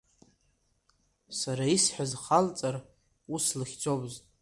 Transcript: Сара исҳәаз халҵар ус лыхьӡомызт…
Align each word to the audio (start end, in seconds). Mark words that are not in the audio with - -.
Сара 1.39 1.65
исҳәаз 1.75 2.11
халҵар 2.23 2.75
ус 3.33 3.45
лыхьӡомызт… 3.59 4.23